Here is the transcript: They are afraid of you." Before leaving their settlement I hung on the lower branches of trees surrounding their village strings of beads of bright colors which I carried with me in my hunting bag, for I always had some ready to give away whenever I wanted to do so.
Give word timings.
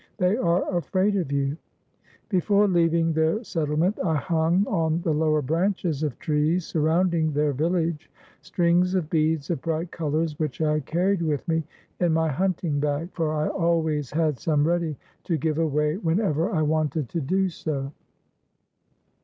They 0.17 0.35
are 0.35 0.67
afraid 0.75 1.15
of 1.15 1.31
you." 1.31 1.57
Before 2.27 2.67
leaving 2.67 3.13
their 3.13 3.43
settlement 3.43 3.99
I 4.03 4.15
hung 4.15 4.65
on 4.65 4.99
the 5.03 5.13
lower 5.13 5.43
branches 5.43 6.01
of 6.01 6.17
trees 6.17 6.65
surrounding 6.65 7.31
their 7.33 7.53
village 7.53 8.09
strings 8.41 8.95
of 8.95 9.11
beads 9.11 9.51
of 9.51 9.61
bright 9.61 9.91
colors 9.91 10.39
which 10.39 10.59
I 10.59 10.79
carried 10.79 11.21
with 11.21 11.47
me 11.47 11.65
in 11.99 12.13
my 12.13 12.29
hunting 12.29 12.79
bag, 12.79 13.11
for 13.13 13.31
I 13.31 13.47
always 13.49 14.09
had 14.09 14.39
some 14.39 14.67
ready 14.67 14.97
to 15.25 15.37
give 15.37 15.59
away 15.59 15.97
whenever 15.97 16.49
I 16.49 16.63
wanted 16.63 17.07
to 17.09 17.21
do 17.21 17.47
so. 17.49 17.91